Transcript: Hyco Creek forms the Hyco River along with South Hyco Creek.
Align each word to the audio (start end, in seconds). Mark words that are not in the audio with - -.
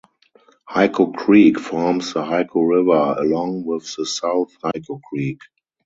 Hyco 0.67 1.13
Creek 1.15 1.59
forms 1.59 2.13
the 2.15 2.23
Hyco 2.23 2.67
River 2.67 3.21
along 3.23 3.63
with 3.65 3.85
South 3.85 4.51
Hyco 4.63 4.99
Creek. 4.99 5.39